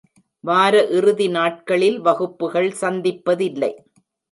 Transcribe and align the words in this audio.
வார 0.43 0.87
இறுதி 0.87 1.27
நாட்களில் 1.27 1.99
வகுப்புகள் 1.99 2.69
சந்திப்பதில்லை. 2.81 3.71